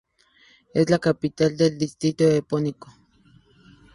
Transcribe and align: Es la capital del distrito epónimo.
Es 0.73 0.89
la 0.89 0.97
capital 0.97 1.55
del 1.55 1.77
distrito 1.77 2.23
epónimo. 2.27 2.87